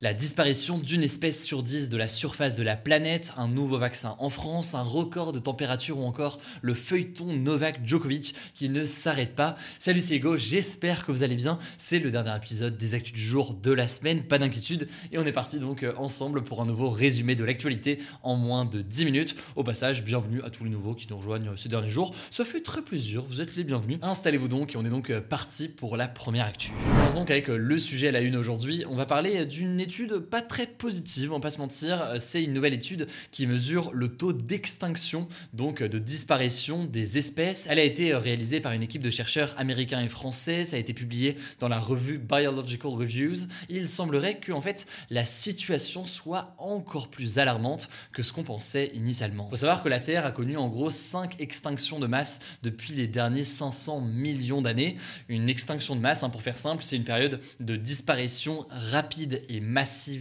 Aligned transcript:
La 0.00 0.14
disparition 0.14 0.78
d'une 0.78 1.02
espèce 1.02 1.44
sur 1.44 1.64
dix 1.64 1.88
de 1.88 1.96
la 1.96 2.08
surface 2.08 2.54
de 2.54 2.62
la 2.62 2.76
planète, 2.76 3.32
un 3.36 3.48
nouveau 3.48 3.78
vaccin 3.78 4.14
en 4.20 4.30
France, 4.30 4.76
un 4.76 4.82
record 4.82 5.32
de 5.32 5.40
température 5.40 5.98
ou 5.98 6.04
encore 6.04 6.38
le 6.62 6.72
feuilleton 6.74 7.24
Novak 7.32 7.84
Djokovic 7.84 8.32
qui 8.54 8.68
ne 8.68 8.84
s'arrête 8.84 9.34
pas. 9.34 9.56
Salut 9.80 10.00
c'est 10.00 10.14
Hugo, 10.14 10.36
j'espère 10.36 11.04
que 11.04 11.10
vous 11.10 11.24
allez 11.24 11.34
bien. 11.34 11.58
C'est 11.78 11.98
le 11.98 12.12
dernier 12.12 12.36
épisode 12.36 12.76
des 12.76 12.94
actus 12.94 13.12
du 13.12 13.20
jour 13.20 13.54
de 13.54 13.72
la 13.72 13.88
semaine, 13.88 14.22
pas 14.22 14.38
d'inquiétude. 14.38 14.86
Et 15.10 15.18
on 15.18 15.26
est 15.26 15.32
parti 15.32 15.58
donc 15.58 15.82
euh, 15.82 15.92
ensemble 15.96 16.44
pour 16.44 16.62
un 16.62 16.66
nouveau 16.66 16.90
résumé 16.90 17.34
de 17.34 17.42
l'actualité 17.42 17.98
en 18.22 18.36
moins 18.36 18.66
de 18.66 18.82
10 18.82 19.04
minutes. 19.04 19.34
Au 19.56 19.64
passage, 19.64 20.04
bienvenue 20.04 20.40
à 20.44 20.50
tous 20.50 20.62
les 20.62 20.70
nouveaux 20.70 20.94
qui 20.94 21.08
nous 21.10 21.16
rejoignent 21.16 21.56
ces 21.56 21.68
derniers 21.68 21.90
jours. 21.90 22.14
Ça 22.30 22.44
fait 22.44 22.60
très 22.60 22.82
plaisir, 22.82 23.24
vous 23.28 23.40
êtes 23.40 23.56
les 23.56 23.64
bienvenus. 23.64 23.98
Installez-vous 24.02 24.46
donc 24.46 24.74
et 24.74 24.76
on 24.76 24.84
est 24.84 24.90
donc 24.90 25.10
euh, 25.10 25.20
parti 25.20 25.66
pour 25.66 25.96
la 25.96 26.06
première 26.06 26.46
actu. 26.46 26.70
On 26.86 26.98
commence 26.98 27.14
donc 27.16 27.32
avec 27.32 27.50
euh, 27.50 27.56
le 27.56 27.78
sujet 27.78 28.06
à 28.06 28.12
la 28.12 28.20
une 28.20 28.36
aujourd'hui. 28.36 28.84
On 28.88 28.94
va 28.94 29.04
parler 29.04 29.44
d'une 29.44 29.87
étude 29.88 30.18
pas 30.18 30.42
très 30.42 30.66
positive, 30.66 31.32
on 31.32 31.36
va 31.36 31.40
pas 31.40 31.50
se 31.50 31.56
mentir. 31.56 32.16
C'est 32.18 32.42
une 32.42 32.52
nouvelle 32.52 32.74
étude 32.74 33.06
qui 33.30 33.46
mesure 33.46 33.90
le 33.94 34.08
taux 34.08 34.34
d'extinction, 34.34 35.28
donc 35.54 35.82
de 35.82 35.98
disparition 35.98 36.84
des 36.84 37.16
espèces. 37.16 37.66
Elle 37.70 37.78
a 37.78 37.84
été 37.84 38.14
réalisée 38.14 38.60
par 38.60 38.72
une 38.72 38.82
équipe 38.82 39.00
de 39.00 39.08
chercheurs 39.08 39.54
américains 39.56 40.02
et 40.02 40.08
français. 40.08 40.64
Ça 40.64 40.76
a 40.76 40.78
été 40.78 40.92
publié 40.92 41.36
dans 41.58 41.68
la 41.68 41.80
revue 41.80 42.18
Biological 42.18 42.90
Reviews. 42.90 43.46
Il 43.70 43.88
semblerait 43.88 44.36
que 44.36 44.52
en 44.52 44.60
fait 44.60 44.84
la 45.08 45.24
situation 45.24 46.04
soit 46.04 46.54
encore 46.58 47.08
plus 47.08 47.38
alarmante 47.38 47.88
que 48.12 48.22
ce 48.22 48.34
qu'on 48.34 48.44
pensait 48.44 48.92
initialement. 48.94 49.48
Faut 49.48 49.56
savoir 49.56 49.82
que 49.82 49.88
la 49.88 50.00
Terre 50.00 50.26
a 50.26 50.32
connu 50.32 50.58
en 50.58 50.68
gros 50.68 50.90
5 50.90 51.40
extinctions 51.40 51.98
de 51.98 52.06
masse 52.06 52.40
depuis 52.62 52.92
les 52.92 53.06
derniers 53.06 53.44
500 53.44 54.02
millions 54.02 54.60
d'années. 54.60 54.96
Une 55.30 55.48
extinction 55.48 55.96
de 55.96 56.02
masse, 56.02 56.22
hein, 56.24 56.28
pour 56.28 56.42
faire 56.42 56.58
simple, 56.58 56.84
c'est 56.84 56.96
une 56.96 57.04
période 57.04 57.40
de 57.58 57.76
disparition 57.76 58.66
rapide 58.68 59.40
et 59.48 59.60
massive 59.60 59.77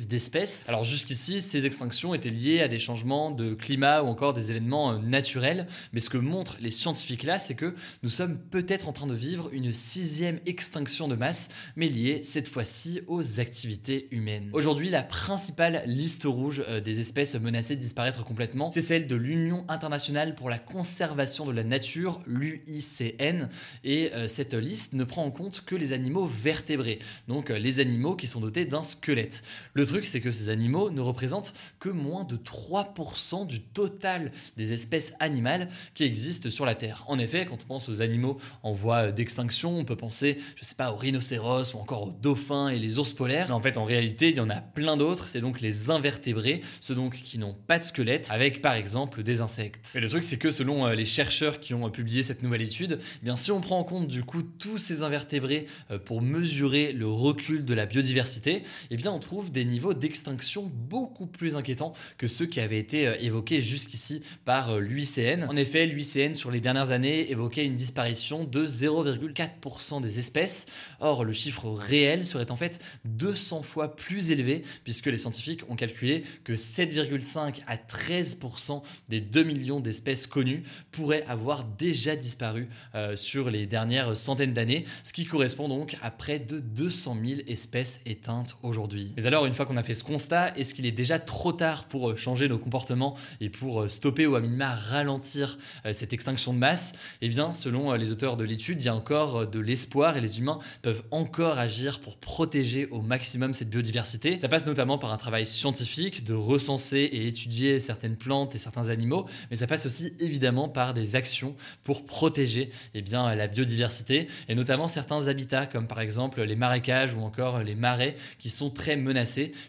d'espèces. 0.08 0.64
Alors 0.68 0.84
jusqu'ici, 0.84 1.42
ces 1.42 1.66
extinctions 1.66 2.14
étaient 2.14 2.30
liées 2.30 2.62
à 2.62 2.68
des 2.68 2.80
changements 2.80 3.32
de 3.32 3.54
climat 3.54 4.04
ou 4.04 4.08
encore 4.08 4.34
des 4.34 4.52
événements 4.52 4.92
euh, 4.92 4.98
naturels, 5.00 5.68
mais 5.94 6.00
ce 6.00 6.10
que 6.10 6.18
montrent 6.18 6.58
les 6.62 6.72
scientifiques 6.72 7.24
là, 7.24 7.40
c'est 7.40 7.56
que 7.56 7.74
nous 8.04 8.10
sommes 8.10 8.38
peut-être 8.38 8.88
en 8.88 8.94
train 8.94 9.08
de 9.08 9.16
vivre 9.16 9.50
une 9.52 9.74
sixième 9.74 10.40
extinction 10.46 11.08
de 11.08 11.16
masse, 11.16 11.50
mais 11.76 11.88
liée 11.88 12.22
cette 12.24 12.48
fois-ci 12.48 13.02
aux 13.08 13.40
activités 13.40 14.08
humaines. 14.12 14.50
Aujourd'hui, 14.54 14.90
la 14.90 15.04
principale 15.04 15.84
liste 15.86 16.26
rouge 16.26 16.64
euh, 16.68 16.80
des 16.80 17.00
espèces 17.00 17.36
menacées 17.36 17.76
de 17.76 17.82
disparaître 17.82 18.24
complètement, 18.24 18.72
c'est 18.72 18.82
celle 18.82 19.08
de 19.08 19.16
l'Union 19.16 19.66
internationale 19.70 20.36
pour 20.36 20.50
la 20.50 20.60
conservation 20.60 21.46
de 21.46 21.52
la 21.52 21.64
nature, 21.64 22.22
l'UICN, 22.28 23.50
et 23.84 24.14
euh, 24.14 24.28
cette 24.28 24.54
liste 24.54 24.94
ne 24.94 25.04
prend 25.04 25.26
en 25.26 25.32
compte 25.32 25.64
que 25.66 25.76
les 25.76 25.94
animaux 25.94 26.26
vertébrés, 26.26 27.00
donc 27.28 27.50
les 27.50 27.80
animaux 27.80 28.16
qui 28.16 28.28
sont 28.28 28.40
dotés 28.40 28.66
d'un 28.66 28.84
squelette. 28.84 29.44
Le 29.74 29.86
truc, 29.86 30.06
c'est 30.06 30.22
que 30.22 30.32
ces 30.32 30.50
animaux 30.50 30.90
ne 30.90 31.02
représentent 31.02 31.54
que 31.80 31.90
moins 31.90 32.24
de 32.24 32.38
3% 32.38 33.48
du 33.48 33.62
total 33.62 34.32
des 34.56 34.74
espèces 34.74 35.14
animales 35.20 35.70
qui 35.94 36.04
existent 36.04 36.50
sur 36.50 36.66
la 36.66 36.76
Terre. 36.76 37.04
En 37.08 37.20
effet, 37.20 37.46
quand 37.46 37.58
on 37.64 37.68
pense 37.68 37.90
aux 37.90 38.02
animaux 38.02 38.38
en 38.64 38.74
voie 38.74 39.12
d'extinction, 39.12 39.78
on 39.78 39.86
peut 39.86 39.96
penser, 39.96 40.38
je 40.56 40.64
sais 40.64 40.76
pas, 40.76 40.92
aux 40.92 40.98
rhinocéros 40.98 41.74
ou 41.74 41.78
encore 41.78 42.08
aux 42.08 42.12
dauphins 42.12 42.70
et 42.70 42.80
les 42.80 43.00
ours 43.00 43.14
polaires. 43.14 43.48
Mais 43.48 43.54
en 43.54 43.62
fait, 43.62 43.78
en 43.78 43.84
réalité, 43.84 44.30
il 44.30 44.36
y 44.36 44.40
en 44.40 44.50
a 44.50 44.62
plein 44.62 44.98
d'autres. 44.98 45.28
C'est 45.28 45.42
donc 45.42 45.62
les 45.62 45.90
invertébrés, 45.90 46.62
ceux 46.80 46.96
donc 46.96 47.16
qui 47.16 47.38
n'ont 47.38 47.54
pas 47.54 47.80
de 47.80 47.84
squelette, 47.84 48.28
avec 48.32 48.62
par 48.62 48.74
exemple 48.74 49.24
des 49.24 49.42
insectes. 49.42 49.92
Mais 49.96 50.02
le 50.02 50.10
truc, 50.10 50.24
c'est 50.24 50.38
que 50.38 50.52
selon 50.52 50.86
euh, 50.86 50.96
les 50.96 51.06
chercheurs 51.06 51.60
qui 51.60 51.74
ont 51.74 51.90
publié 51.90 52.24
cette 52.24 52.44
nouvelle 52.44 52.62
étude, 52.62 53.00
eh 53.02 53.26
bien 53.26 53.36
si 53.36 53.52
on 53.52 53.62
prend 53.62 53.80
en 53.80 53.84
compte 53.84 54.08
du 54.08 54.24
coup 54.24 54.44
tous 54.44 54.78
ces 54.78 55.04
invertébrés 55.04 55.68
euh, 55.92 56.00
pour 56.00 56.22
mesurer 56.22 56.94
le 56.94 57.08
recul 57.08 57.66
de 57.66 57.74
la 57.74 57.86
biodiversité, 57.86 58.64
eh 58.92 59.08
on 59.08 59.20
trouve 59.20 59.37
des 59.46 59.66
niveaux 59.66 59.94
d'extinction 59.94 60.72
beaucoup 60.74 61.28
plus 61.28 61.56
inquiétants 61.56 61.94
que 62.18 62.28
ceux 62.28 62.46
qui 62.46 62.60
avaient 62.60 62.80
été 62.80 63.08
euh, 63.08 63.16
évoqués 63.20 63.62
jusqu'ici 63.62 64.22
par 64.46 64.80
l'UICN. 64.80 65.46
En 65.50 65.56
effet, 65.56 65.86
l'UICN 65.86 66.34
sur 66.34 66.52
les 66.52 66.60
dernières 66.60 66.92
années 66.92 67.32
évoquait 67.32 67.66
une 67.66 67.76
disparition 67.76 68.44
de 68.44 68.66
0,4% 68.66 70.02
des 70.02 70.20
espèces. 70.20 70.66
Or, 71.00 71.24
le 71.24 71.34
chiffre 71.34 71.70
réel 71.70 72.26
serait 72.26 72.52
en 72.52 72.56
fait 72.56 72.80
200 73.06 73.64
fois 73.64 73.96
plus 73.96 74.32
élevé 74.32 74.64
puisque 74.84 75.08
les 75.08 75.18
scientifiques 75.18 75.70
ont 75.70 75.76
calculé 75.76 76.24
que 76.44 76.54
7,5 76.54 77.62
à 77.68 77.78
13% 77.78 78.82
des 79.10 79.22
2 79.22 79.44
millions 79.44 79.80
d'espèces 79.80 80.28
connues 80.28 80.64
pourraient 80.92 81.26
avoir 81.28 81.64
déjà 81.64 82.16
disparu 82.16 82.68
euh, 82.96 83.16
sur 83.16 83.50
les 83.50 83.66
dernières 83.66 84.16
centaines 84.16 84.54
d'années, 84.54 84.86
ce 85.04 85.14
qui 85.14 85.26
correspond 85.26 85.68
donc 85.68 85.98
à 86.02 86.12
près 86.12 86.40
de 86.40 86.60
200 86.60 87.18
000 87.26 87.42
espèces 87.48 88.02
éteintes 88.06 88.58
aujourd'hui. 88.64 89.14
Alors, 89.28 89.46
une 89.46 89.54
fois 89.54 89.66
qu'on 89.66 89.78
a 89.78 89.84
fait 89.84 89.94
ce 89.94 90.04
constat, 90.04 90.56
est-ce 90.58 90.74
qu'il 90.74 90.86
est 90.86 90.92
déjà 90.92 91.20
trop 91.20 91.52
tard 91.52 91.86
pour 91.86 92.12
euh, 92.12 92.16
changer 92.16 92.48
nos 92.48 92.58
comportements 92.58 93.16
et 93.42 93.50
pour 93.50 93.82
euh, 93.82 93.88
stopper 93.88 94.26
ou 94.26 94.36
à 94.36 94.40
minima 94.40 94.74
ralentir 94.74 95.58
cette 95.92 96.14
extinction 96.14 96.54
de 96.54 96.60
masse? 96.60 96.94
Eh 97.22 97.30
bien, 97.30 97.54
selon 97.54 97.94
les 97.94 98.12
auteurs 98.12 98.38
de 98.38 98.44
l'étude, 98.44 98.82
il 98.82 98.86
y 98.86 98.90
a 98.90 98.96
encore 98.96 99.48
de 99.48 99.60
l'espoir 99.60 100.18
et 100.18 100.22
les 100.22 100.40
humains 100.40 100.60
peuvent 100.82 101.04
encore 101.12 101.60
agir 101.60 102.00
pour 102.00 102.18
protéger 102.18 102.88
au 102.88 103.02
maximum 103.02 103.54
cette 103.54 103.70
biodiversité. 103.70 104.40
Ça 104.40 104.48
passe 104.48 104.66
notamment 104.66 104.98
par 104.98 105.12
un 105.12 105.18
travail 105.18 105.46
scientifique 105.46 106.24
de 106.24 106.34
recenser 106.34 107.00
et 107.00 107.28
étudier 107.28 107.80
certaines 107.80 108.16
plantes 108.16 108.56
et 108.56 108.58
certains 108.58 108.90
animaux, 108.90 109.26
mais 109.50 109.56
ça 109.56 109.68
passe 109.68 109.86
aussi 109.86 110.14
évidemment 110.20 110.70
par 110.70 110.94
des 110.94 111.16
actions 111.16 111.56
pour 111.84 112.06
protéger 112.06 112.70
eh 112.94 113.02
bien, 113.02 113.34
la 113.36 113.48
biodiversité 113.48 114.28
et 114.48 114.56
notamment 114.56 114.88
certains 114.88 115.28
habitats 115.28 115.66
comme 115.66 115.88
par 115.88 116.00
exemple 116.00 116.42
les 116.42 116.56
marécages 116.56 117.14
ou 117.14 117.20
encore 117.22 117.64
les 117.64 117.76
marais 117.76 118.16
qui 118.40 118.50
sont 118.50 118.70
très 118.70 118.96
menacés 118.96 119.17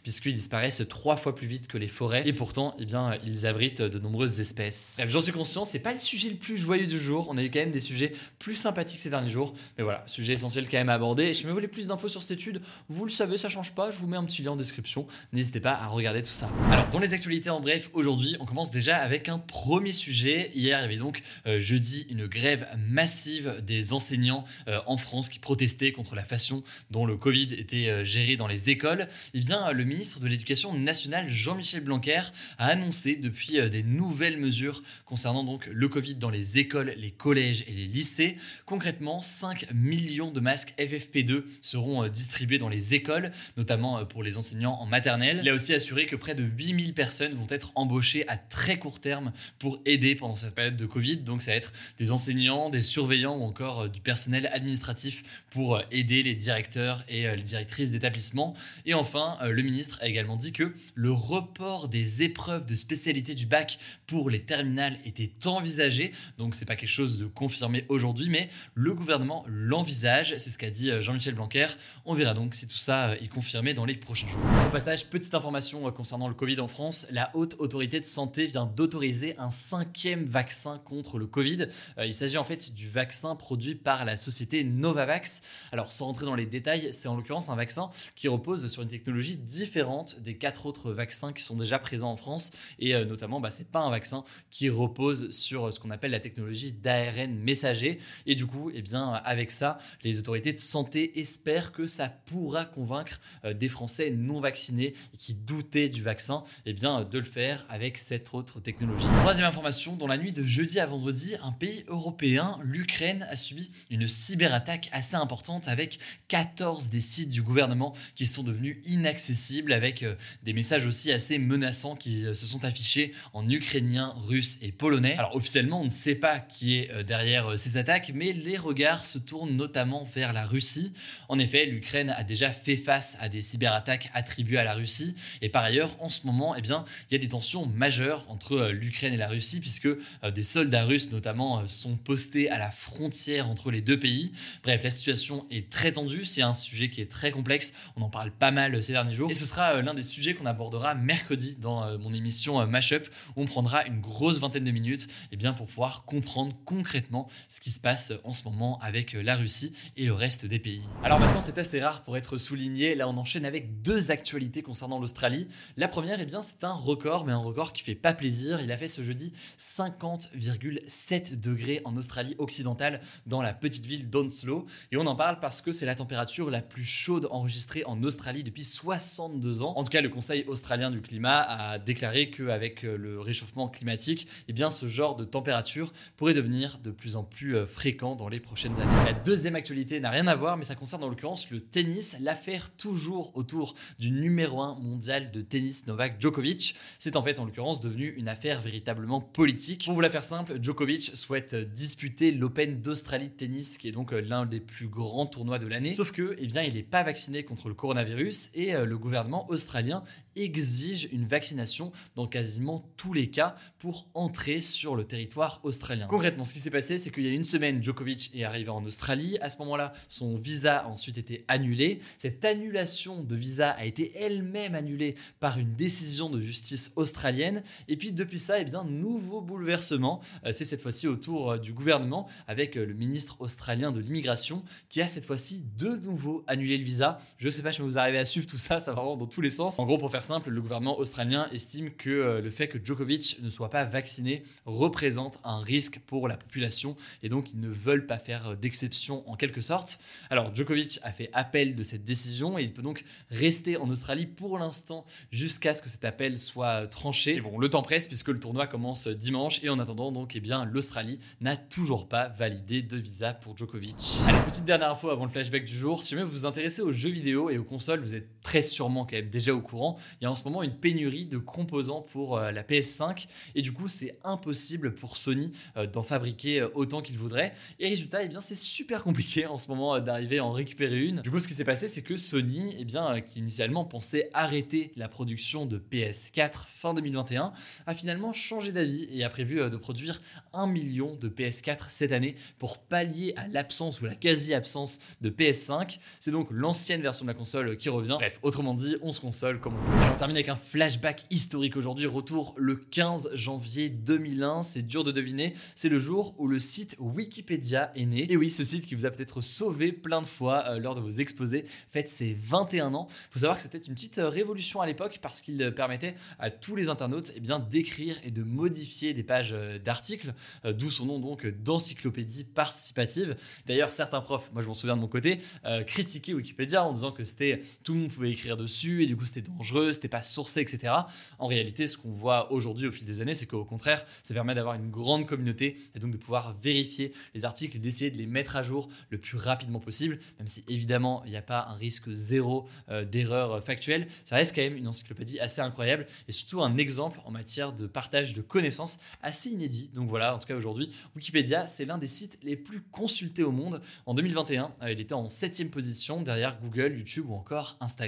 puisqu'ils 0.03 0.35
disparaissent 0.35 0.83
trois 0.89 1.17
fois 1.17 1.35
plus 1.35 1.47
vite 1.47 1.69
que 1.69 1.79
les 1.79 1.89
forêts 1.89 2.27
et 2.27 2.33
pourtant 2.33 2.75
eh 2.79 2.85
bien, 2.85 3.15
ils 3.25 3.47
abritent 3.47 3.83
de 3.83 3.99
nombreuses 3.99 4.41
espèces. 4.41 5.01
J'en 5.07 5.21
suis 5.21 5.33
conscient, 5.33 5.65
c'est 5.65 5.79
pas 5.79 5.93
le 5.93 6.01
sujet 6.01 6.31
le 6.31 6.37
plus 6.37 6.59
joyeux 6.59 6.87
du 6.87 6.99
jour, 6.99 7.27
on 7.29 7.37
a 7.37 7.43
eu 7.43 7.51
quand 7.51 7.61
même 7.61 7.73
des 7.73 7.81
sujets 7.81 8.13
plus 8.39 8.57
sympathiques 8.57 9.01
ces 9.01 9.11
derniers 9.11 9.31
jours, 9.31 9.55
mais 9.77 9.85
voilà, 9.85 10.03
sujet 10.07 10.35
essentiel 10.35 10.69
quand 10.69 10.79
même 10.79 10.89
à 10.89 10.95
aborder. 10.95 11.35
Si 11.35 11.45
vous 11.45 11.53
voulez 11.53 11.69
plus 11.69 11.87
d'infos 11.87 12.09
sur 12.09 12.23
cette 12.23 12.33
étude, 12.33 12.61
vous 12.89 13.05
le 13.05 13.11
savez, 13.11 13.39
ça 13.39 13.49
change 13.49 13.75
pas, 13.75 13.91
je 13.91 13.99
vous 13.99 14.07
mets 14.07 14.17
un 14.17 14.25
petit 14.25 14.43
lien 14.43 14.53
en 14.53 14.57
description, 14.57 15.07
n'hésitez 15.33 15.61
pas 15.61 15.73
à 15.73 15.87
regarder 15.87 16.23
tout 16.23 16.33
ça. 16.33 16.51
Alors, 16.71 16.89
dans 16.91 16.99
les 16.99 17.15
actualités 17.15 17.51
en 17.51 17.61
bref, 17.61 17.91
aujourd'hui, 17.93 18.37
on 18.41 18.47
commence 18.47 18.71
déjà 18.71 18.97
avec 18.97 19.29
un 19.29 19.39
premier 19.39 19.93
sujet. 19.93 20.51
Hier, 20.55 20.79
il 20.79 20.83
y 20.83 20.85
avait 20.85 20.97
donc 20.97 21.23
euh, 21.47 21.59
jeudi 21.59 22.07
une 22.11 22.27
grève 22.27 22.67
massive 22.77 23.63
des 23.63 23.93
enseignants 23.93 24.45
euh, 24.69 24.81
en 24.87 24.97
France 24.97 25.29
qui 25.29 25.39
protestaient 25.39 25.93
contre 25.93 26.15
la 26.15 26.25
façon 26.25 26.63
dont 26.91 27.07
le 27.07 27.17
Covid 27.17 27.55
était 27.55 27.89
euh, 27.89 28.05
géré 28.05 28.37
dans 28.37 28.47
les 28.47 28.71
écoles. 28.71 29.09
Eh 29.39 29.41
bien, 29.41 29.71
le 29.71 29.85
ministre 29.85 30.19
de 30.19 30.27
l'Éducation 30.27 30.75
nationale, 30.75 31.29
Jean-Michel 31.29 31.85
Blanquer, 31.85 32.23
a 32.59 32.67
annoncé 32.67 33.15
depuis 33.15 33.61
des 33.71 33.85
nouvelles 33.85 34.37
mesures 34.37 34.83
concernant 35.07 35.45
donc 35.45 35.69
le 35.73 35.89
Covid 35.89 36.17
dans 36.17 36.31
les 36.31 36.59
écoles, 36.59 36.93
les 36.97 37.13
collèges 37.13 37.63
et 37.69 37.73
les 37.73 37.87
lycées. 37.87 38.37
Concrètement, 38.67 39.23
5 39.23 39.73
millions 39.73 40.33
de 40.33 40.41
masques 40.41 40.75
FFP2 40.77 41.45
seront 41.61 42.09
distribués 42.09 42.59
dans 42.59 42.69
les 42.69 42.95
écoles, 42.95 43.31
notamment 43.57 44.05
pour 44.07 44.25
les 44.25 44.39
enseignants 44.39 44.75
en 44.75 44.87
maternelle. 44.87 45.39
Il 45.45 45.49
a 45.49 45.55
aussi 45.55 45.73
assuré 45.73 46.07
que 46.07 46.17
près 46.17 46.35
de 46.35 46.43
8000 46.43 46.93
personnes 46.93 47.35
vont 47.35 47.47
être 47.49 47.71
embauchées 47.77 48.29
à 48.29 48.37
très 48.37 48.81
court 48.81 48.99
terme 48.99 49.31
pour 49.61 49.81
aider 49.85 50.17
pendant 50.17 50.35
cette 50.35 50.57
période 50.57 50.77
de 50.77 50.87
Covid. 50.87 51.19
Donc 51.19 51.43
ça 51.43 51.53
va 51.53 51.59
être 51.59 51.73
des 51.97 52.11
enseignants, 52.11 52.71
des 52.71 52.83
surveillants 52.83 53.37
ou 53.37 53.45
encore 53.45 53.83
euh, 53.83 53.89
du 53.89 54.01
personnel 54.01 54.51
administratif 54.53 55.45
pour 55.51 55.77
euh, 55.77 55.83
aider 55.93 56.25
les 56.25 56.35
directeurs 56.35 57.05
et 57.09 57.29
euh, 57.29 57.37
les 57.37 57.45
directrices 57.45 57.93
d'établissement. 57.93 58.57
Et 58.85 58.95
enfin, 58.95 59.18
enfin, 59.19 59.45
euh, 59.45 59.53
le 59.53 59.63
ministre 59.63 59.99
a 60.01 60.07
également 60.07 60.37
dit 60.37 60.53
que 60.53 60.73
le 60.95 61.13
report 61.13 61.89
des 61.89 62.23
épreuves 62.23 62.65
de 62.65 62.75
spécialité 62.75 63.35
du 63.35 63.47
bac 63.47 63.79
pour 64.07 64.31
les 64.31 64.43
terminales 64.43 64.99
était 65.05 65.31
envisagé. 65.47 66.13
Donc 66.39 66.55
c'est 66.55 66.65
pas 66.65 66.77
quelque 66.77 66.89
chose 66.89 67.19
de 67.19 67.27
confirmé 67.27 67.85
aujourd'hui, 67.89 68.29
mais 68.29 68.49
le 68.75 68.95
gouvernement 68.95 69.45
l'envisage. 69.49 70.35
C'est 70.39 70.51
ce 70.51 70.59
qu'a 70.59 70.71
dit 70.71 70.91
euh, 70.91 71.01
Jean-Michel 71.01 71.35
Blanquer. 71.35 71.67
On 72.05 72.15
verra 72.15 72.35
donc 72.35 72.55
si 72.55 72.67
tout 72.67 72.77
ça 72.77 73.17
est 73.17 73.29
confirmé 73.29 73.75
dans 73.75 73.85
les 73.85 73.97
prochains 73.97 74.29
jours. 74.29 74.41
Au 74.67 74.71
passage, 74.71 75.07
petite 75.07 75.35
information 75.35 75.91
concernant 75.93 76.29
le 76.29 76.35
Covid 76.35 76.61
en 76.61 76.69
France. 76.69 77.07
La 77.11 77.31
haute 77.35 77.57
autorité 77.59 78.01
de 78.01 78.05
santé 78.05 78.47
vient 78.47 78.67
d'autoriser 78.67 79.35
un 79.39 79.51
cinquième 79.51 80.25
vaccin 80.25 80.81
contre 80.85 81.19
le 81.19 81.27
Covid. 81.27 81.67
Il 82.03 82.15
s'agit 82.15 82.39
en 82.39 82.45
fait 82.45 82.75
du 82.75 82.89
vaccin 82.89 83.35
produit 83.37 83.75
par 83.75 84.05
la 84.05 84.17
société 84.17 84.65
Novavax. 84.65 85.43
Alors 85.73 85.91
sans 85.91 86.07
rentrer 86.07 86.27
dans 86.27 86.35
les 86.35 86.47
détails, 86.47 86.89
c'est 86.93 87.09
en 87.09 87.17
l'occurrence 87.17 87.49
un 87.49 87.57
vaccin 87.57 87.91
qui 88.15 88.29
repose 88.29 88.67
sur 88.67 88.83
une 88.83 88.89
technologie 88.89 89.08
différente 89.37 90.21
des 90.21 90.37
quatre 90.37 90.67
autres 90.67 90.93
vaccins 90.93 91.33
qui 91.33 91.43
sont 91.43 91.57
déjà 91.57 91.79
présents 91.79 92.13
en 92.13 92.17
France. 92.17 92.51
Et 92.79 92.95
euh, 92.95 93.05
notamment, 93.05 93.41
bah, 93.41 93.51
c'est 93.51 93.71
pas 93.71 93.81
un 93.81 93.91
vaccin 93.91 94.25
qui 94.51 94.69
repose 94.69 95.31
sur 95.31 95.67
euh, 95.67 95.71
ce 95.71 95.81
qu'on 95.81 95.91
appelle 95.91 96.11
la 96.11 96.21
technologie 96.21 96.73
d'ARN 96.73 97.35
messager. 97.35 97.99
Et 98.27 98.35
du 98.35 98.47
coup, 98.47 98.71
eh 98.73 98.83
bien, 98.83 99.13
avec 99.25 99.51
ça, 99.51 99.79
les 100.03 100.19
autorités 100.19 100.53
de 100.53 100.59
santé 100.59 101.21
espèrent 101.21 101.73
que 101.73 101.87
ça 101.87 102.09
pourra 102.09 102.65
convaincre 102.65 103.21
euh, 103.45 103.55
des 103.55 103.69
Français 103.69 104.11
non 104.11 104.41
vaccinés 104.41 104.95
qui 105.19 105.35
doutaient 105.35 105.89
du 105.89 106.03
vaccin, 106.03 106.45
eh 106.67 106.73
bien, 106.73 107.05
de 107.05 107.19
le 107.19 107.25
faire 107.25 107.67
avec 107.69 107.99
cette 107.99 108.33
autre 108.35 108.61
technologie. 108.61 109.07
Troisième 109.21 109.47
information, 109.47 109.97
dans 109.97 110.07
la 110.07 110.19
nuit 110.19 110.33
de 110.33 110.43
jeudi 110.43 110.81
à 110.81 110.87
vendredi, 110.87 111.35
un 111.43 111.53
pays 111.53 111.85
européen, 111.89 112.59
l'Ukraine, 112.63 113.27
a 113.31 113.37
subi 113.37 113.71
une 113.91 114.09
cyberattaque 114.09 114.89
assez 114.93 115.17
importante 115.17 115.69
avec 115.69 115.99
14 116.29 116.89
des 116.89 117.01
sites 117.01 117.31
du 117.31 117.43
gouvernement 117.43 117.95
qui 118.15 118.27
sont 118.27 118.43
devenus 118.43 118.79
inaccessibles 118.99 119.73
avec 119.73 120.03
euh, 120.03 120.15
des 120.43 120.53
messages 120.53 120.87
aussi 120.87 121.13
assez 121.13 121.39
menaçants 121.39 121.97
qui 121.97 122.27
euh, 122.27 122.35
se 122.35 122.47
sont 122.47 122.65
affichés 122.65 123.13
en 123.33 123.49
ukrainien, 123.49 124.15
russe 124.27 124.59
et 124.61 124.73
polonais. 124.73 125.15
Alors 125.17 125.37
officiellement, 125.37 125.81
on 125.81 125.85
ne 125.85 125.91
sait 125.91 126.15
pas 126.15 126.41
qui 126.41 126.77
est 126.77 126.91
euh, 126.91 127.03
derrière 127.03 127.59
ces 127.59 127.77
attaques, 127.77 128.13
mais 128.15 128.33
les 128.33 128.57
regards 128.57 129.05
se 129.05 129.19
tournent 129.19 129.57
notamment 129.57 130.05
vers 130.05 130.33
la 130.33 130.47
Russie. 130.47 130.93
En 131.29 131.39
effet, 131.39 131.67
l'Ukraine 131.67 132.11
a 132.11 132.25
déjà 132.25 132.51
fait 132.51 132.77
face 132.77 133.17
à 133.21 133.29
des 133.29 133.41
cyberattaques 133.41 134.11
attribuées 134.15 134.59
à 134.59 134.65
la 134.65 134.75
Russie 134.75 135.15
et 135.43 135.49
par 135.49 135.65
ailleurs, 135.65 135.97
en 136.01 136.09
ce 136.09 136.27
moment, 136.27 136.55
eh 136.57 136.61
bien, 136.61 136.85
il 137.11 137.15
y 137.15 137.17
a 137.17 137.19
des 137.19 137.29
tensions 137.29 137.67
majeures 137.67 138.27
entre 138.29 138.69
l'Ukraine 138.69 139.15
et 139.15 139.17
la 139.17 139.29
Russie 139.29 139.61
puisque 139.61 139.89
des 140.35 140.43
soldats 140.43 140.85
russes 140.85 141.11
notamment 141.11 141.67
sont 141.67 141.97
postés 141.97 142.51
à 142.51 142.59
la 142.59 142.71
frontière 142.71 143.49
entre 143.49 143.71
les 143.71 143.81
deux 143.81 143.99
pays. 143.99 144.33
Bref, 144.63 144.83
la 144.83 144.91
situation 144.91 145.47
est 145.51 145.71
très 145.71 145.93
tendue, 145.93 146.25
c'est 146.25 146.43
un 146.43 146.55
sujet 146.55 146.91
qui 146.91 147.01
est 147.01 147.11
très 147.11 147.31
complexe, 147.31 147.73
on 147.97 148.03
en 148.03 148.11
parle 148.11 148.31
pas 148.31 148.51
mal 148.51 148.83
derniers 148.93 149.13
jours 149.13 149.31
et 149.31 149.35
ce 149.35 149.45
sera 149.45 149.75
euh, 149.75 149.83
l'un 149.83 149.95
des 149.95 150.03
sujets 150.03 150.35
qu'on 150.35 150.47
abordera 150.47 150.95
mercredi 150.95 151.57
dans 151.57 151.85
euh, 151.85 151.99
mon 151.99 152.13
émission 152.13 152.61
euh, 152.61 152.67
Mashup 152.67 153.09
où 153.37 153.43
on 153.43 153.47
prendra 153.47 153.85
une 153.87 154.01
grosse 154.01 154.39
vingtaine 154.41 154.65
de 154.65 154.71
minutes 154.71 155.05
et 155.05 155.29
eh 155.33 155.37
bien, 155.37 155.53
pour 155.53 155.67
pouvoir 155.67 156.05
comprendre 156.05 156.57
concrètement 156.65 157.29
ce 157.49 157.61
qui 157.61 157.71
se 157.71 157.81
passe 157.81 158.13
en 158.25 158.33
ce 158.33 158.45
moment 158.45 158.79
avec 158.81 159.13
la 159.13 159.37
Russie 159.37 159.73
et 159.97 160.05
le 160.05 160.13
reste 160.13 160.47
des 160.47 160.59
pays. 160.59 160.83
Alors 161.03 161.21
maintenant 161.21 161.41
c'est 161.41 161.59
assez 161.59 161.81
rare 161.81 162.05
pour 162.05 162.17
être 162.17 162.37
souligné, 162.37 162.95
là 162.95 163.09
on 163.09 163.17
enchaîne 163.17 163.45
avec 163.45 163.83
deux 163.83 164.11
actualités 164.11 164.63
concernant 164.63 164.99
l'Australie. 164.99 165.49
La 165.77 165.89
première, 165.89 166.21
eh 166.21 166.27
bien, 166.27 166.43
c'est 166.43 166.65
un 166.65 166.73
record, 166.73 167.25
mais 167.25 167.33
un 167.33 167.39
record 167.39 167.73
qui 167.73 167.83
fait 167.83 167.95
pas 167.95 168.15
plaisir. 168.15 168.61
Il 168.61 168.73
a 168.73 168.77
fait 168.77 168.89
ce 168.89 169.03
jeudi 169.03 169.33
50,7 169.59 171.39
degrés 171.39 171.81
en 171.85 171.97
Australie 171.97 172.35
occidentale 172.39 173.01
dans 173.27 173.43
la 173.43 173.53
petite 173.53 173.87
ville 173.87 174.11
d'Onslow. 174.11 174.67
Et 174.93 174.97
on 174.97 175.07
en 175.07 175.17
parle 175.17 175.41
parce 175.41 175.61
que 175.61 175.73
c'est 175.73 175.87
la 175.87 175.95
température 175.95 176.51
la 176.51 176.63
plus 176.63 176.85
chaude 176.85 177.29
enregistrée 177.31 177.85
en 177.87 178.03
Australie 178.03 178.43
depuis 178.43 178.65
62 178.81 179.63
ans. 179.63 179.73
En 179.77 179.83
tout 179.83 179.91
cas, 179.91 180.01
le 180.01 180.09
Conseil 180.09 180.45
australien 180.47 180.91
du 180.91 181.01
climat 181.01 181.41
a 181.41 181.79
déclaré 181.79 182.31
qu'avec 182.31 182.85
euh, 182.85 182.97
le 182.97 183.21
réchauffement 183.21 183.69
climatique, 183.69 184.29
eh 184.47 184.53
bien, 184.53 184.71
ce 184.71 184.87
genre 184.87 185.17
de 185.17 185.25
température 185.25 185.93
pourrait 186.17 186.35
devenir 186.35 186.79
de 186.79 186.93
plus 186.93 187.17
en 187.17 187.25
plus 187.25 187.57
euh, 187.57 187.67
fréquent 187.67 188.15
dans 188.15 188.29
les 188.29 188.39
prochaines 188.39 188.79
années. 188.81 189.05
La 189.05 189.13
deuxième 189.15 189.57
actualité 189.57 189.99
n'a 189.99 190.11
rien 190.11 190.29
à 190.29 190.35
voir, 190.37 190.57
mais 190.57 190.63
ça 190.63 190.77
concerne 190.77 191.03
en 191.03 191.09
l'occurrence 191.09 191.51
le 191.51 191.61
tennis. 191.61 192.17
L'affaire 192.21 192.71
toujours 192.71 193.37
autour 193.37 193.75
du 193.99 194.13
numéro 194.13 194.61
1 194.63 194.79
mondial 194.81 195.33
de 195.33 195.41
tennis 195.41 195.87
Novak 195.89 196.21
Djokovic. 196.21 196.77
C'est 197.01 197.17
en 197.17 197.23
fait 197.23 197.41
en 197.41 197.47
l'occurrence 197.47 197.81
devenu 197.81 198.15
une 198.17 198.29
affaire 198.29 198.61
véritablement 198.61 199.21
politique. 199.21 199.87
Pour 199.87 199.95
vous 199.95 200.01
la 200.01 200.11
faire 200.11 200.25
simple, 200.25 200.59
Djokovic 200.63 201.17
souhaite 201.17 201.55
disputer 201.55 202.31
l'Open 202.31 202.81
d'Australie 202.81 203.29
de 203.29 203.35
tennis, 203.35 203.77
qui 203.77 203.89
est 203.89 203.93
donc 203.93 204.13
euh, 204.13 204.21
l'un 204.21 204.47
des 204.47 204.61
plus 204.61 204.87
grands 204.87 205.27
tournois 205.27 205.59
de 205.59 205.67
l'année. 205.67 205.93
Sauf 205.93 206.13
que, 206.13 206.37
eh 206.39 206.47
bien, 206.47 206.63
il 206.63 206.75
n'est 206.75 206.83
pas 206.85 207.03
vacciné 207.03 207.43
contre 207.43 207.69
le 207.69 207.75
coronavirus 207.75 208.51
et 208.55 208.68
euh, 208.75 208.85
le 208.85 208.99
gouvernement 208.99 209.49
australien 209.51 210.03
exige 210.37 211.09
une 211.13 211.27
vaccination 211.27 211.93
dans 212.15 212.27
quasiment 212.27 212.89
tous 212.97 213.13
les 213.13 213.29
cas 213.29 213.57
pour 213.79 214.09
entrer 214.15 214.61
sur 214.61 214.95
le 214.95 215.05
territoire 215.05 215.61
australien. 215.65 216.07
Concrètement, 216.07 216.45
ce 216.45 216.53
qui 216.53 216.61
s'est 216.61 216.71
passé, 216.71 216.99
c'est 216.99 217.11
qu'il 217.11 217.25
y 217.25 217.29
a 217.29 217.33
une 217.33 217.45
semaine, 217.45 217.83
Djokovic 217.83 218.31
est 218.35 218.45
arrivé 218.45 218.71
en 218.71 218.85
Australie. 218.85 219.39
À 219.41 219.49
ce 219.49 219.59
moment-là, 219.59 219.93
son 220.09 220.37
visa 220.37 220.79
a 220.79 220.89
ensuite 220.89 221.19
été 221.19 221.45
annulé. 221.49 222.01
Cette 222.19 222.45
annulation 222.45 223.25
de 223.25 223.35
visa 223.35 223.71
a 223.71 223.85
été 223.85 224.13
elle-même 224.17 224.75
annulée 224.75 225.17
par 225.41 225.59
une 225.59 225.75
décision 225.75 226.31
de 226.31 226.41
justice 226.41 226.93
australienne. 226.97 227.63
Et 227.89 227.97
puis 227.97 228.13
depuis 228.13 228.39
ça, 228.39 228.61
eh 228.61 228.65
bien, 228.65 228.85
nouveau 228.85 229.41
bouleversement. 229.41 230.21
Euh, 230.45 230.53
c'est 230.53 230.65
cette 230.65 230.81
fois-ci 230.81 231.09
autour 231.09 231.53
euh, 231.53 231.59
du 231.59 231.73
gouvernement 231.73 232.29
avec 232.47 232.75
le 232.77 232.95
ministre 232.95 233.37
australien 233.41 233.93
de 233.93 234.01
l'immigration 234.01 234.65
qui 234.89 235.01
a 235.01 235.07
cette 235.07 235.25
fois-ci 235.25 235.65
de 235.77 235.97
nouveau 235.97 236.45
annulé 236.47 236.79
le 236.79 236.85
visa. 236.85 237.19
Je 237.39 237.49
sais 237.49 237.63
pas 237.63 237.73
si 237.73 237.83
vous 237.83 237.99
arrivez 237.99 238.19
à 238.19 238.25
suivre 238.25 238.47
tout 238.47 238.58
ça, 238.59 238.81
ça 238.81 238.93
va 238.93 238.97
vraiment 238.97 239.17
dans 239.17 239.27
tous 239.27 239.41
les 239.41 239.51
sens. 239.51 239.79
En 239.79 239.85
gros, 239.85 239.99
pour 239.99 240.11
faire 240.11 240.25
simple, 240.25 240.51
le 240.51 240.61
gouvernement 240.61 240.99
australien 240.99 241.49
estime 241.53 241.91
que 241.91 242.11
euh, 242.11 242.41
le 242.41 242.51
fait 242.51 242.69
que 242.69 242.79
Djokovic 242.83 243.39
ne 243.43 243.51
soit 243.51 243.71
pas 243.71 243.85
vacciné 243.85 244.43
représente 244.67 245.39
un 245.45 245.61
risque 245.61 246.01
pour 246.07 246.29
la 246.29 246.37
population 246.37 246.97
et 247.23 247.29
donc 247.29 247.53
ils 247.53 247.61
ne 247.61 247.69
veulent 247.69 248.07
pas 248.07 248.19
faire 248.19 248.49
euh, 248.49 248.55
d'exception 248.55 249.29
en 249.29 249.37
quelque 249.37 249.61
sorte. 249.61 249.99
Alors 250.31 250.55
Djokovic 250.55 251.01
a 251.03 251.13
fait 251.13 251.31
appel 251.33 251.75
de 251.75 251.83
cette 251.83 252.05
décision 252.05 252.59
et 252.59 252.63
il 252.63 252.73
peut 252.73 252.83
donc 252.83 253.05
rester 253.31 253.77
en 253.77 253.89
Australie 253.91 254.27
pour 254.27 254.59
l'instant 254.59 255.05
jusqu'à 255.31 255.75
ce 255.75 255.83
que 255.83 255.89
cet 255.89 256.05
appel 256.05 256.39
soit 256.39 256.87
tranché. 256.87 257.37
Et 257.37 257.41
bon, 257.41 257.59
le 257.59 257.69
temps 257.69 257.83
presse 257.83 258.07
puisque 258.07 258.29
le 258.29 258.41
tournoi 258.41 258.67
commence 258.67 259.09
dimanche 259.09 259.63
et 259.63 259.69
en 259.69 259.79
attendant 259.79 260.13
donc, 260.13 260.37
eh 260.37 260.41
bien, 260.41 260.65
l'Australie 260.65 261.19
n'a 261.41 261.57
toujours 261.57 262.09
pas 262.09 262.29
validé 262.29 262.83
de 262.83 262.97
visa 262.97 263.35
pour 263.35 263.57
Djokovic. 263.57 264.19
Allez, 264.27 264.39
petite 264.47 264.65
dernière 264.65 264.91
info 264.91 265.11
avant 265.11 265.25
le 265.25 265.31
flashback 265.31 265.65
du 265.65 265.77
jour. 265.77 266.03
Si 266.03 266.11
jamais 266.11 266.25
vous 266.25 266.31
vous 266.31 266.47
intéressez 266.47 266.83
aux 266.83 266.93
jeux 266.93 267.11
vidéo 267.11 267.51
et 267.51 267.59
aux 267.59 267.65
consoles, 267.65 268.01
vous 268.01 268.15
êtes 268.15 268.29
très 268.49 268.63
sûrement 268.63 269.05
quand 269.05 269.17
même 269.17 269.29
déjà 269.29 269.53
au 269.53 269.61
courant. 269.61 269.99
Il 270.19 270.25
y 270.25 270.27
a 270.27 270.31
en 270.31 270.35
ce 270.35 270.43
moment 270.43 270.63
une 270.63 270.73
pénurie 270.73 271.27
de 271.27 271.37
composants 271.37 272.01
pour 272.01 272.39
euh, 272.39 272.51
la 272.51 272.63
PS5 272.63 273.27
et 273.55 273.61
du 273.61 273.73
coup, 273.73 273.89
c'est 273.89 274.19
impossible 274.25 274.95
pour 274.95 275.19
Sony 275.19 275.53
euh, 275.77 275.87
d'en 275.87 276.03
fabriquer 276.03 276.63
euh, 276.63 276.71
autant 276.75 277.03
qu'il 277.03 277.19
voudrait. 277.19 277.53
Et 277.79 277.89
résultat, 277.89 278.23
eh 278.23 278.29
bien, 278.29 278.41
c'est 278.41 278.55
super 278.55 279.03
compliqué 279.03 279.45
en 279.45 279.59
ce 279.59 279.69
moment 279.69 280.01
d'arriver 280.01 280.39
à 280.39 280.47
en 280.47 280.53
récupérer 280.53 280.99
une. 280.99 281.21
Du 281.21 281.31
coup, 281.31 281.41
ce 281.41 281.47
qui 281.47 281.53
s'est 281.53 281.65
passé, 281.65 281.89
c'est 281.89 282.01
que 282.01 282.17
Sony, 282.17 282.75
eh 282.79 282.87
bien, 282.87 283.21
qui 283.21 283.41
initialement 283.41 283.85
pensait 283.85 284.31
arrêter 284.33 284.93
la 284.97 285.11
production 285.11 285.67
de 285.67 285.79
PS4 285.79 286.69
fin 286.69 286.95
2021, 286.95 287.53
a 287.87 287.95
finalement 287.95 288.33
changé 288.33 288.73
d'avis 288.73 289.11
et 289.13 289.25
a 289.25 289.29
prévu 289.29 289.57
de 289.57 289.77
produire 289.77 290.23
un 290.55 290.67
million 290.67 291.17
de 291.17 291.29
PS4 291.29 291.91
cette 291.91 292.13
année 292.13 292.35
pour 292.59 292.79
pallier 292.79 293.35
à 293.37 293.47
l'absence 293.49 294.01
ou 294.01 294.07
la 294.07 294.15
quasi-absence 294.15 295.01
de 295.21 295.29
PS5. 295.29 295.99
C'est 296.19 296.31
donc 296.31 296.49
l'ancienne 296.51 297.03
version 297.03 297.27
de 297.27 297.31
la 297.31 297.35
console 297.35 297.77
qui 297.77 297.91
revient. 297.91 298.17
Bref, 298.19 298.28
autrement 298.43 298.75
dit, 298.75 298.97
on 299.03 299.13
se 299.13 299.21
console 299.21 299.61
comme 299.61 299.75
on 299.75 299.91
peut. 299.91 300.15
on 300.15 300.19
termine 300.19 300.37
avec 300.37 300.49
un 300.49 300.57
flashback 300.57 301.25
historique 301.31 301.77
aujourd'hui. 301.77 302.07
Retour 302.07 302.55
le 302.57 302.77
15 302.77 303.31
janvier 303.35 303.89
2001. 303.89 304.63
C'est 304.63 304.83
dur 304.83 305.05
de 305.05 305.13
deviner. 305.13 305.55
C'est 305.75 305.89
le 305.89 305.99
jour 305.99 306.35
où 306.39 306.47
le 306.49 306.59
site 306.59 306.97
Wikipédia 306.99 307.93
est 307.95 308.07
né. 308.07 308.31
Et 308.31 308.37
oui, 308.37 308.51
ce 308.51 308.65
site 308.65 308.87
qui 308.87 308.95
vous 308.95 309.07
a 309.07 309.11
peut-être 309.11 309.41
sauvé 309.41 309.93
plein 309.93 310.23
de 310.23 310.27
fois 310.27 310.65
euh, 310.67 310.79
lors 310.79 310.95
de 310.95 311.01
vos 311.01 311.11
exposés 311.11 311.65
fête 311.91 312.09
ses 312.09 312.35
21 312.35 312.95
ans. 312.95 313.09
Faut 313.31 313.41
savoir 313.41 313.57
que 313.57 313.63
c'était 313.63 313.79
une 313.79 313.95
petite 313.95 314.19
euh, 314.19 314.29
révolution 314.29 314.81
à 314.81 314.87
l'époque 314.87 315.19
parce 315.21 315.41
qu'il 315.41 315.61
euh, 315.63 315.71
permettait 315.71 316.15
à 316.39 316.51
tous 316.51 316.77
les 316.77 316.89
internautes 316.89 317.33
eh 317.37 317.41
bien, 317.41 317.59
d'écrire 317.59 318.19
et 318.25 318.31
de 318.31 318.43
modifier 318.43 319.15
des 319.15 319.23
pages 319.23 319.55
d'articles, 319.85 320.33
d'où 320.65 320.91
son 320.91 321.07
nom 321.07 321.19
donc 321.19 321.47
d'encyclopédie 321.47 322.45
participative. 322.45 323.37
D'ailleurs, 323.67 323.93
certains 323.93 324.21
profs, 324.21 324.51
moi 324.53 324.63
je 324.63 324.67
m'en 324.67 324.75
souviens 324.75 324.97
de 324.97 325.01
mon 325.01 325.09
côté, 325.09 325.39
critiquaient 325.87 326.35
Wikipédia 326.35 326.85
en 326.85 326.93
disant 326.93 327.13
que 327.13 327.25
c'était 327.25 327.63
tout 327.83 327.95
le 327.95 328.01
monde 328.01 328.13
pouvait 328.19 328.33
écrire 328.33 328.57
dessus 328.57 329.03
et 329.03 329.07
du 329.07 329.17
coup 329.17 329.25
c'était 329.25 329.49
dangereux, 329.49 329.93
c'était 329.93 330.09
pas 330.09 330.23
sourcé, 330.23 330.61
etc. 330.61 330.93
En 331.39 331.47
réalité, 331.47 331.87
ce 331.87 331.97
qu'on 331.97 332.11
voit 332.11 332.53
aujourd'hui 332.53 332.89
au 332.89 332.93
fil 332.93 333.07
des 333.07 333.21
années, 333.21 333.35
c'est 333.35 333.47
qu'au 333.47 333.65
contraire, 333.65 334.05
ça 334.23 334.35
permet 334.35 334.55
d'avoir 334.55 334.75
une 334.75 334.91
grande 334.91 335.27
communauté 335.27 335.79
et 335.95 335.99
donc 336.01 336.11
de 336.11 336.17
pouvoir 336.17 336.55
vérifier 336.61 337.13
les 337.35 337.45
articles 337.45 337.77
et 337.77 337.81
d'essayer 337.81 338.11
de 338.11 338.19
les 338.19 338.27
mettre 338.27 338.57
à 338.57 338.63
jour 338.63 338.89
le 339.11 339.19
plus 339.19 339.39
rapidement 339.39 339.79
possible, 339.79 340.19
même 340.39 340.49
si 340.49 340.65
évidemment 340.69 341.23
il 341.25 341.31
n'y 341.31 341.37
a 341.37 341.43
pas 341.43 341.67
un 341.69 341.75
risque 341.75 342.11
zéro 342.13 342.67
euh, 342.89 343.05
d'erreur 343.05 343.63
factuelle, 343.63 344.09
ça 344.25 344.37
reste 344.37 344.55
quand 344.55 344.63
même 344.63 344.77
une 344.77 344.89
encyclopédie 344.89 345.39
assez 345.39 345.61
incroyable 345.61 346.07
et 346.27 346.33
surtout 346.33 346.63
un 346.63 346.77
exemple 346.77 347.21
en 347.25 347.31
matière 347.31 347.73
de 347.73 347.87
partage 347.87 348.35
de 348.35 348.43
connaissances 348.43 348.99
assez 349.23 349.51
inédit. 349.51 349.91
Donc 349.95 350.09
voilà, 350.09 350.35
en 350.35 350.39
tout 350.39 350.47
cas 350.47 350.57
aujourd'hui, 350.57 350.91
Wikipédia, 351.15 351.67
c'est 351.67 351.85
l'un 351.85 351.99
des 351.99 352.09
sites 352.09 352.39
les 352.43 352.57
plus 352.57 352.83
consultés 352.91 353.45
au 353.45 353.53
monde. 353.53 353.81
En 354.07 354.15
2021, 354.15 354.75
euh, 354.83 354.91
il 354.91 355.01
était 355.01 355.15
en 355.15 355.29
septième 355.29 355.71
position 355.71 356.21
derrière 356.23 356.59
Google, 356.61 356.97
YouTube 356.97 357.27
ou 357.29 357.35
encore 357.35 357.77
Instagram. 357.81 358.08